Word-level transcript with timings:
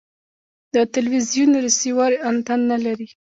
د 0.73 0.75
تلوزیون 0.93 1.51
ریسیور 1.65 2.11
انتن 2.29 2.59
نلري 2.71 3.07